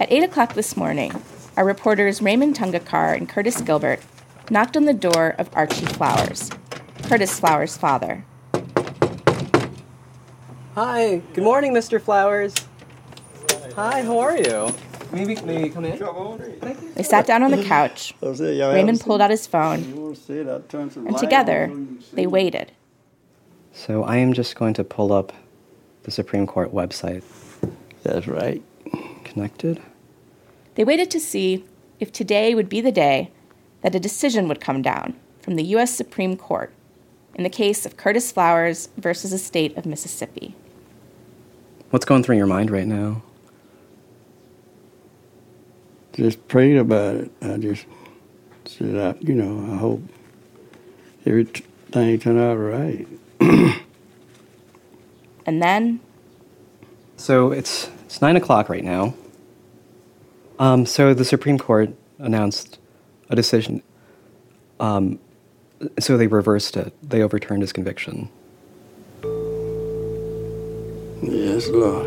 [0.00, 1.10] At 8 o'clock this morning,
[1.56, 4.00] our reporters Rehman Tungekar and Curtis Gilbert
[4.48, 6.50] knocked on the door of Archie Flowers,
[7.02, 8.24] Curtis Flowers' father.
[10.76, 12.00] Hi, good morning, Mr.
[12.00, 12.54] Flowers.
[13.74, 14.72] Hi, how are you?
[15.10, 15.98] Maybe, maybe come in.
[16.94, 18.14] They sat down on the couch.
[18.22, 20.14] Rehman pulled out his phone,
[21.08, 21.72] and together
[22.12, 22.70] they waited.
[23.72, 25.32] So I am just going to pull up
[26.04, 27.24] the Supreme Court website.
[28.04, 28.62] That's right.
[29.32, 29.82] Connected?
[30.74, 31.64] They waited to see
[32.00, 33.30] if today would be the day
[33.82, 35.94] that a decision would come down from the U.S.
[35.94, 36.72] Supreme Court
[37.34, 40.54] in the case of Curtis Flowers versus the state of Mississippi.
[41.90, 43.22] What's going through your mind right now?
[46.14, 47.30] Just prayed about it.
[47.42, 47.84] I just
[48.64, 50.02] said, I, you know, I hope
[51.26, 53.06] everything turned out right.
[55.46, 56.00] and then.
[57.16, 59.12] So it's it's nine o'clock right now.
[60.58, 62.78] Um, so the Supreme Court announced
[63.28, 63.82] a decision.
[64.80, 65.18] Um,
[65.98, 66.94] so they reversed it.
[67.02, 68.30] They overturned his conviction.
[71.22, 72.06] Yes, Lord.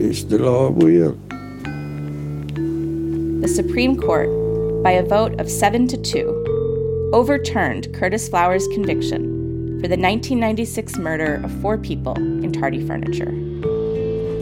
[0.00, 1.12] It's the Lord will.
[3.42, 4.30] The Supreme Court,
[4.82, 9.37] by a vote of seven to two, overturned Curtis Flowers' conviction
[9.78, 13.30] for the 1996 murder of four people in Tardy Furniture.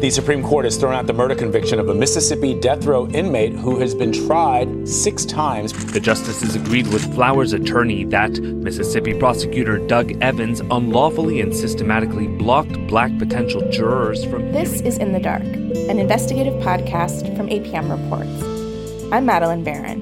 [0.00, 3.52] The Supreme Court has thrown out the murder conviction of a Mississippi death row inmate
[3.52, 5.74] who has been tried six times.
[5.92, 12.72] The justices agreed with Flowers' attorney that Mississippi prosecutor Doug Evans unlawfully and systematically blocked
[12.86, 14.52] black potential jurors from.
[14.52, 19.12] This is In the Dark, an investigative podcast from APM Reports.
[19.12, 20.00] I'm Madeleine Baran.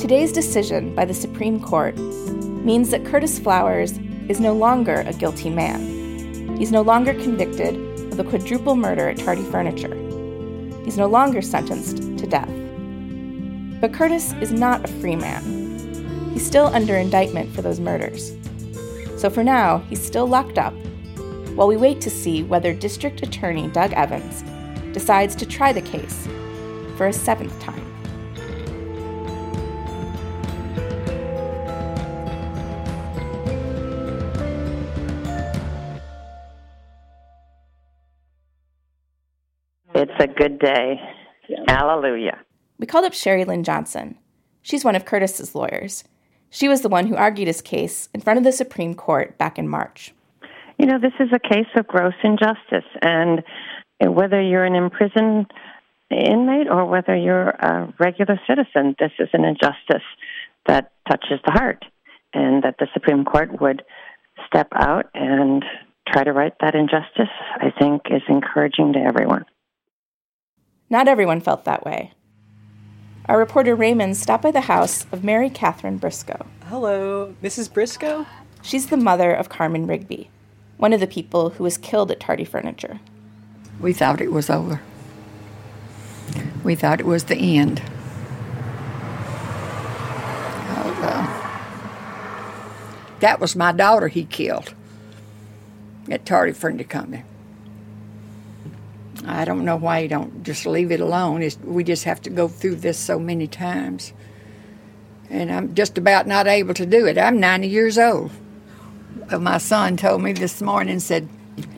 [0.00, 5.50] Today's decision by the Supreme Court means that Curtis Flowers is no longer a guilty
[5.50, 6.56] man.
[6.56, 7.76] He's no longer convicted
[8.10, 9.94] of the quadruple murder at Tardy Furniture.
[10.84, 12.50] He's no longer sentenced to death.
[13.80, 16.30] But Curtis is not a free man.
[16.32, 18.32] He's still under indictment for those murders.
[19.16, 20.74] So for now, he's still locked up
[21.54, 24.42] while we wait to see whether District Attorney Doug Evans
[24.92, 26.26] decides to try the case
[26.96, 27.81] for a seventh time.
[40.02, 41.00] It's a good day.
[41.68, 42.40] Hallelujah.
[42.78, 44.18] We called up Sheri Lynn Johnson.
[44.60, 46.02] She's one of Curtis's lawyers.
[46.50, 49.60] She was the one who argued his case in front of the Supreme Court back
[49.60, 50.12] in March.
[50.76, 53.44] You know, this is a case of gross injustice, and
[54.00, 55.46] whether you're an imprisoned
[56.10, 60.04] inmate or whether you're a regular citizen, this is an injustice
[60.66, 61.84] that touches the heart,
[62.34, 63.84] and that the Supreme Court would
[64.48, 65.64] step out and
[66.08, 69.44] try to right that injustice, I think, is encouraging to everyone.
[70.92, 72.12] Not everyone felt that way.
[73.24, 76.44] Our reporter Rehman stopped by the house of Mary Catherine Briscoe.
[76.66, 77.72] Hello, Mrs.
[77.72, 78.26] Briscoe?
[78.60, 80.28] She's the mother of Carmen Rigby,
[80.76, 83.00] one of the people who was killed at Tardy Furniture.
[83.80, 84.82] We thought it was over.
[86.62, 87.80] We thought it was the end.
[90.68, 91.26] Uh,
[93.20, 94.74] that was my daughter he killed
[96.10, 97.24] at Tardy Furniture Company.
[99.26, 101.42] I don't know why you don't just leave it alone.
[101.42, 104.12] It's, we just have to go through this so many times.
[105.30, 107.16] And I'm just about not able to do it.
[107.18, 108.30] I'm 90 years old.
[109.30, 111.28] But my son told me this morning, said,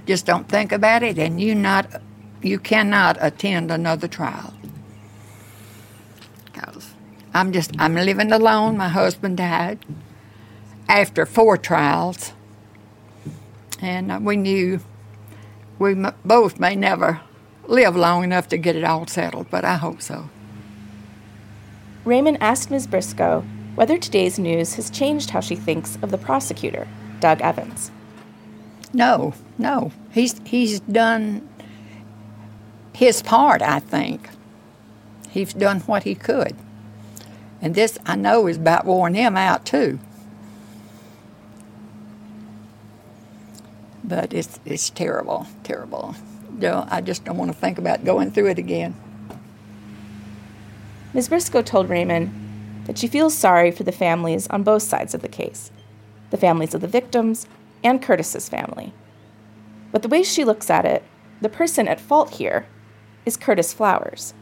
[0.06, 2.02] just don't think about it, and you not,
[2.42, 4.54] you cannot attend another trial.
[7.34, 8.76] I'm just, I'm living alone.
[8.76, 9.84] My husband died
[10.88, 12.32] after four trials,
[13.80, 14.78] and uh, we knew
[15.80, 17.20] we both may never
[17.66, 20.28] live long enough to get it all settled, but I hope so.
[22.04, 22.86] Rehman asked Ms.
[22.86, 23.44] Briscoe
[23.74, 26.86] whether today's news has changed how she thinks of the prosecutor,
[27.20, 27.90] Doug Evans.
[28.92, 29.90] No, no.
[30.12, 31.48] He's he's done
[32.92, 34.28] his part, I think.
[35.30, 36.54] He's done what he could.
[37.60, 39.98] And this I know is about worn him out too.
[44.04, 46.14] But it's it's terrible, terrible
[46.58, 48.94] don't, I just don't want to think about going through it again.
[51.12, 51.28] Ms.
[51.28, 52.32] Briscoe told Rehman
[52.86, 55.70] that she feels sorry for the families on both sides of the case
[56.30, 57.46] the families of the victims
[57.84, 58.92] and Curtis's family.
[59.92, 61.04] But the way she looks at it,
[61.40, 62.66] the person at fault here
[63.24, 64.34] is Curtis Flowers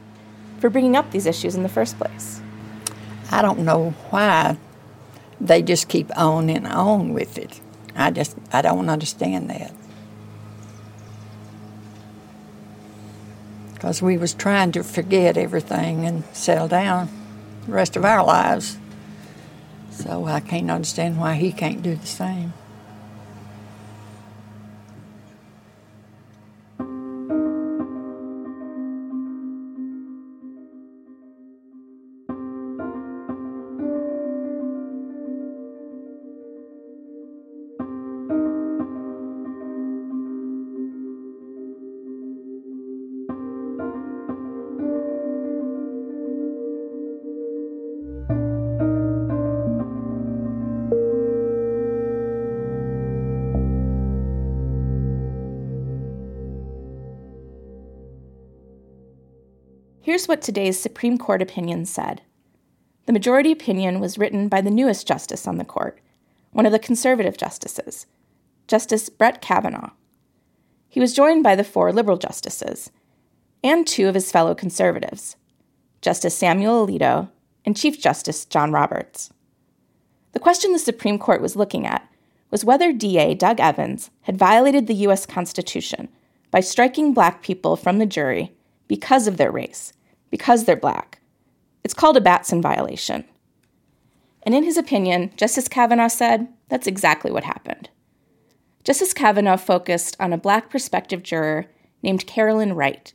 [0.59, 2.41] for bringing up these issues in the first place.
[3.31, 4.57] I don't know why
[5.41, 7.61] they just keep on and on with it.
[7.95, 9.73] I just I don't understand that.
[13.83, 17.09] Because we was trying to forget everything and settle down
[17.67, 18.79] the rest of our lives.
[19.91, 22.53] So I can't understand why he can't do the same.
[60.13, 62.21] Here's what today's Supreme Court opinion said.
[63.07, 66.01] The majority opinion was written by the newest justice on the court,
[66.51, 68.05] one of the conservative justices,
[68.69, 69.93] Justice Brett Kavanaugh.
[70.87, 72.91] He was joined by the four liberal justices
[73.65, 75.37] and two of his fellow conservatives,
[76.03, 77.31] Justice Samuel Alito
[77.65, 79.33] and Chief Justice John Roberts.
[80.33, 82.07] The question the Supreme Court was looking at
[82.51, 85.25] was whether DA Doug Evans had violated the U.S.
[85.25, 86.11] Constitution
[86.51, 88.53] by striking black people from the jury
[88.89, 89.95] because of their race
[90.33, 91.21] because they're black.
[91.85, 93.25] It's called a Batson violation.
[94.43, 97.91] And in his opinion, Justice Kavanaugh said that's exactly what happened.
[98.83, 101.67] Justice Kavanaugh focused on a black prospective juror
[102.03, 103.13] named Carolyn Wright.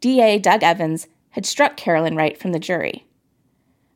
[0.00, 3.06] DA Doug Evans had struck Carolyn Wright from the jury.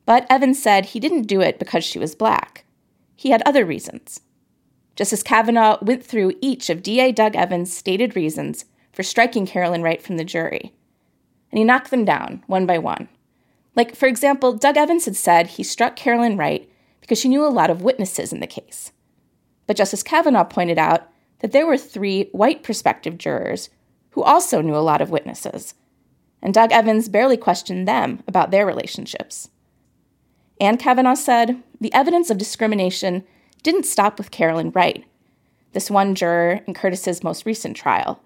[0.05, 2.67] But Evans said he didn't do it because she was black.
[3.17, 4.21] He had other reasons.
[4.97, 10.03] Justice Kavanaugh went through each of DA Doug Evans' stated reasons for striking Carolyn Wright
[10.03, 10.75] from the jury
[11.50, 13.09] and he knocked them down one by one.
[13.75, 17.49] Like, for example, Doug Evans had said he struck Carolyn Wright because she knew a
[17.49, 18.93] lot of witnesses in the case.
[19.67, 21.09] But Justice Kavanaugh pointed out
[21.41, 23.71] that there were three white prospective jurors
[24.11, 25.75] who also knew a lot of witnesses,
[26.43, 29.49] and Doug Evans barely questioned them about their relationships.
[30.61, 33.25] And Kavanaugh said the evidence of discrimination
[33.62, 35.05] didn't stop with Carolyn Wright,
[35.73, 38.21] this one juror in Curtis's most recent trial.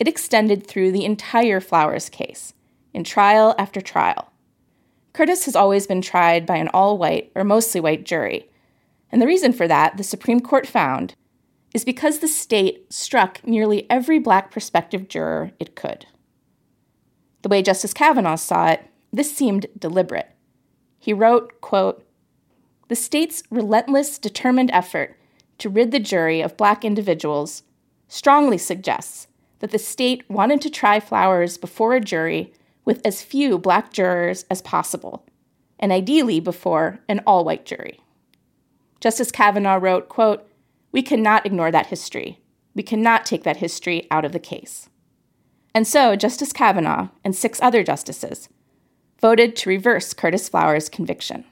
[0.00, 2.54] It extended through the entire Flowers case,
[2.94, 4.32] in trial after trial.
[5.12, 8.48] Curtis has always been tried by an all white or mostly white jury,
[9.12, 11.14] and the reason for that, the Supreme Court found,
[11.74, 16.06] is because the state struck nearly every black prospective juror it could.
[17.42, 20.30] The way Justice Kavanaugh saw it, this seemed deliberate.
[20.98, 22.06] He wrote, quote,
[22.88, 25.18] The state's relentless, determined effort
[25.58, 27.64] to rid the jury of black individuals
[28.08, 29.26] strongly suggests
[29.60, 32.52] that the state wanted to try Flowers before a jury
[32.84, 35.24] with as few black jurors as possible,
[35.78, 38.00] and ideally before an all white jury.
[39.00, 40.46] Justice Kavanaugh wrote, quote,
[40.92, 42.40] We cannot ignore that history.
[42.74, 44.88] We cannot take that history out of the case.
[45.74, 48.48] And so Justice Kavanaugh and six other justices
[49.20, 51.44] voted to reverse Curtis Flowers' conviction.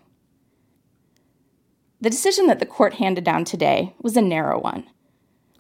[2.01, 4.85] The decision that the court handed down today was a narrow one.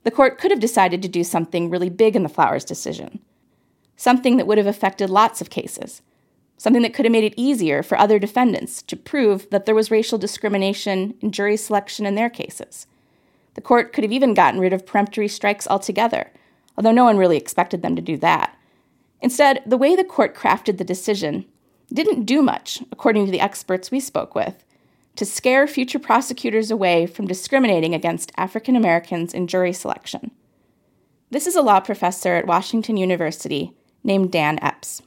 [0.08, 3.20] The court could have decided to do something really big in the Flowers decision,
[3.98, 6.00] something that would have affected lots of cases,
[6.56, 9.90] something that could have made it easier for other defendants to prove that there was
[9.90, 12.86] racial discrimination in jury selection in their cases.
[13.52, 16.32] The court could have even gotten rid of peremptory strikes altogether,
[16.78, 18.56] although no one really expected them to do that.
[19.20, 21.44] Instead, the way the court crafted the decision
[21.92, 24.64] didn't do much, according to the experts we spoke with
[25.18, 30.30] to scare future prosecutors away from discriminating against African Americans in jury selection.
[31.30, 33.72] This is a law professor at Washington University
[34.04, 35.02] named Dan Epps.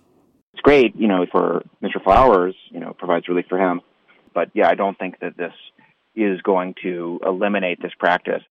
[0.52, 2.04] It's great, you know, for Mr.
[2.04, 3.80] Flowers, you know, provides relief for him.
[4.34, 5.54] But yeah, I don't think that this
[6.14, 8.44] is going to eliminate this practice.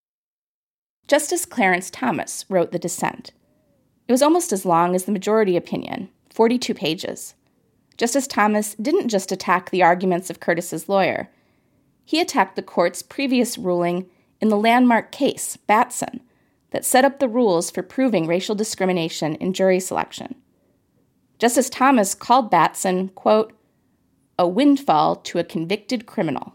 [1.08, 3.32] Justice Clarence Thomas wrote the dissent.
[4.08, 7.34] It was almost as long as the majority opinion, 42 pages.
[7.98, 11.28] Justice Thomas didn't just attack the arguments of Curtis's lawyer
[12.04, 14.06] he attacked the court's previous ruling
[14.40, 16.20] in the landmark case, Batson,
[16.70, 20.34] that set up the rules for proving racial discrimination in jury selection.
[21.38, 23.52] Justice Thomas called Batson, quote,
[24.38, 26.54] a windfall to a convicted criminal.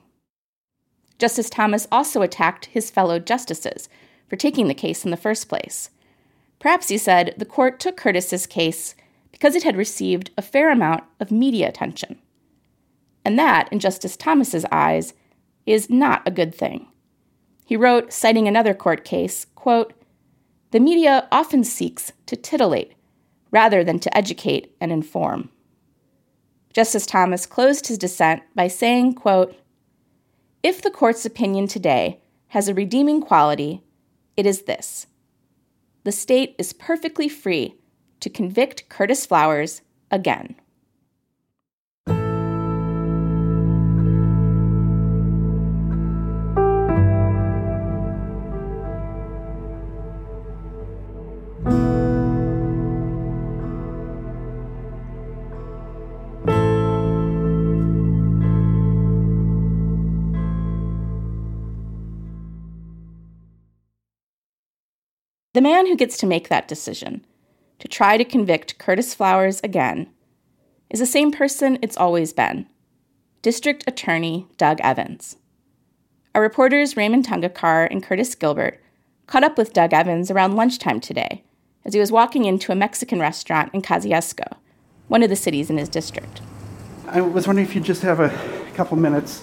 [1.20, 3.90] Justice Thomas also attacked his fellow justices
[4.28, 5.92] for taking the case in the first place.
[6.60, 8.96] Perhaps he said the court took Curtis's case
[9.32, 12.20] because it had received a fair amount of media attention.
[13.24, 15.14] And that, in Justice Thomas's eyes,
[15.66, 16.88] is not a good thing.
[17.66, 19.94] He wrote, citing another court case, quote,
[20.72, 22.94] The media often seeks to titillate
[23.52, 25.50] rather than to educate and inform.
[26.74, 29.56] Justice Thomas closed his dissent by saying, quote,
[30.62, 32.20] If the court's opinion today
[32.50, 33.82] has a redeeming quality,
[34.38, 35.08] it is this.
[36.04, 37.76] The state is perfectly free
[38.20, 39.82] to convict Curtis Flowers
[40.12, 40.56] again.
[65.56, 67.26] The man who gets to make that decision,
[67.80, 70.10] to try to convict Curtis Flowers again,
[70.90, 72.68] is the same person it's always been
[73.42, 75.38] District Attorney Doug Evans.
[76.36, 78.84] Our reporters Rehman Tungekar and Curtis Gilbert
[79.28, 81.46] caught up with Doug Evans around lunchtime today
[81.86, 84.58] as he was walking into a Mexican restaurant in Kosciusko,
[85.08, 86.42] one of the cities in his district.
[87.08, 88.30] I was wondering if you'd just have a
[88.74, 89.42] couple minutes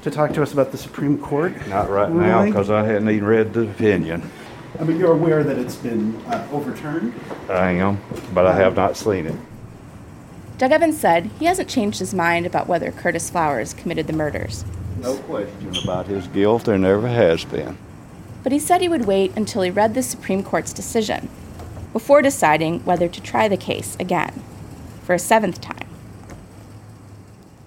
[0.00, 1.52] to talk to us about the Supreme Court.
[1.66, 4.30] Not right now, because I hadn't even read the opinion.
[4.78, 7.12] I mean, you're aware that it's been uh, overturned.
[7.48, 8.00] I am,
[8.32, 9.36] but I have not seen it.
[10.58, 14.64] Doug Evans said he hasn't changed his mind about whether Curtis Flowers committed the murders,
[15.00, 16.64] No question about his guilt.
[16.64, 17.76] There never has been.
[18.42, 21.28] but he said he would wait until he read the Supreme Court's decision
[21.92, 24.42] before deciding whether to try the case again
[25.02, 25.88] for a seventh time.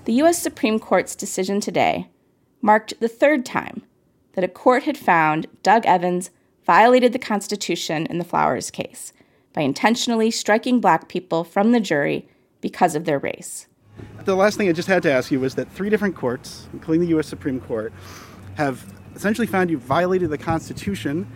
[0.05, 0.41] The U.S.
[0.41, 2.07] Supreme Court's decision today
[2.61, 3.83] marked the third time
[4.33, 6.29] that a court had found Doug Evans
[6.65, 9.13] violated the Constitution in the Flowers case
[9.53, 12.27] by intentionally striking black people from the jury
[12.61, 13.67] because of their race.
[14.25, 17.01] The last thing I just had to ask you was that three different courts, including
[17.01, 17.27] the U.S.
[17.27, 17.93] Supreme Court,
[18.55, 21.29] have essentially found you violated the Constitution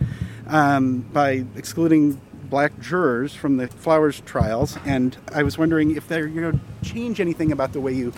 [0.48, 4.78] um, by excluding black jurors from the Flowers trials.
[4.84, 8.12] And I was wondering if they're going to change anything about the way you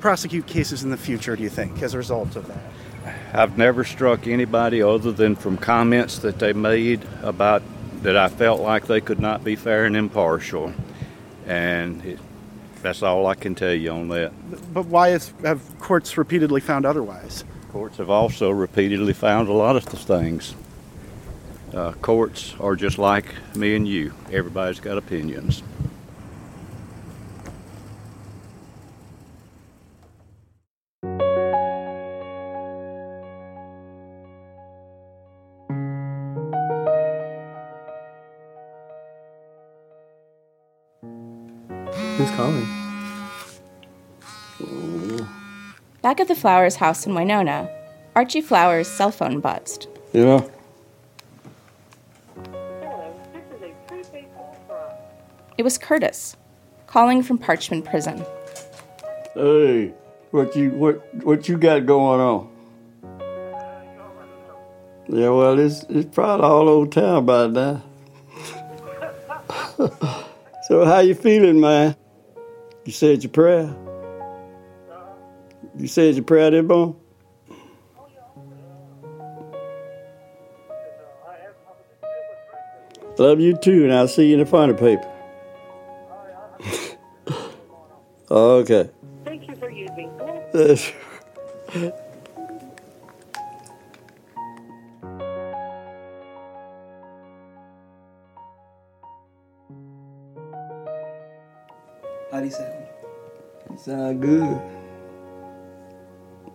[0.00, 2.62] prosecute cases in the future, do you think, as a result of that?
[3.32, 7.62] I've never struck anybody other than from comments that they made about
[8.02, 10.72] that I felt like they could not be fair and impartial.
[11.46, 12.18] And it,
[12.82, 14.32] that's all I can tell you on that.
[14.72, 17.44] But why is, have courts repeatedly found otherwise?
[17.72, 20.54] Courts have also repeatedly found a lot of things.
[21.74, 24.14] Uh, courts are just like me and you.
[24.32, 25.62] Everybody's got opinions.
[46.28, 47.68] The Flowers house in Winona,
[48.14, 49.88] Archie Flowers' cell phone buzzed.
[50.12, 50.46] Yeah.
[55.56, 56.36] It was Curtis,
[56.86, 58.24] calling from Parchman Prison.
[59.34, 59.92] Hey,
[60.30, 62.48] what you what what you got going on?
[65.08, 67.82] Yeah, well, it's it's probably all over town by now.
[70.68, 71.96] so how you feeling, man?
[72.84, 73.74] You said your prayer.
[75.78, 76.94] You said your prayer, there, boy.
[83.16, 85.08] Love you too, and I'll see you in the final paper.
[88.30, 88.90] okay.
[89.24, 90.10] Thank you for using
[102.30, 102.86] How do you sound?
[103.70, 104.77] You sound good.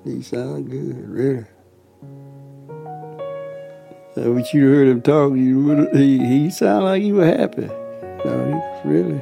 [0.05, 1.45] You sound good, really.
[4.15, 7.67] What you heard him talk, you he he sounded like he was happy.
[8.25, 9.21] No, he was really.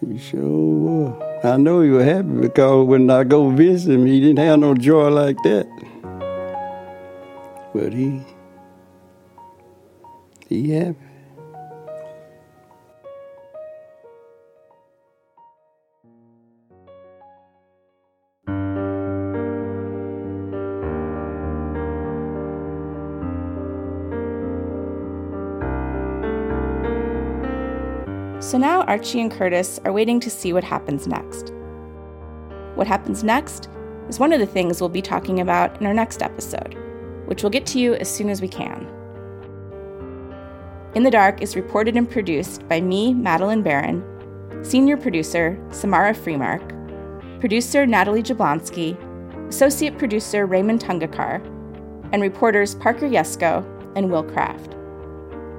[0.00, 1.44] He sure was.
[1.44, 4.74] I know he was happy because when I go visit him, he didn't have no
[4.74, 5.68] joy like that.
[7.72, 8.20] But he
[10.48, 11.07] he happy.
[28.48, 31.52] So now Archie and Curtis are waiting to see what happens next.
[32.76, 33.68] What happens next
[34.08, 36.74] is one of the things we'll be talking about in our next episode,
[37.26, 38.88] which we'll get to you as soon as we can.
[40.94, 44.02] In the Dark is reported and produced by me, Madeleine Baran,
[44.64, 48.96] senior producer Samara Freemark, producer Natalie Jablonski,
[49.48, 51.44] associate producer Rehman Tungekar,
[52.14, 53.62] and reporters Parker Yesko
[53.94, 54.74] and Will Craft.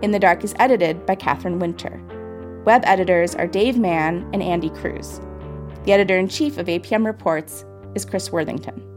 [0.02, 2.02] In the Dark is edited by Catherine Winter.
[2.70, 5.20] Web editors are Dave Mann and Andy Kruse.
[5.86, 8.89] The editor in chief of APM Reports is Chris Worthington.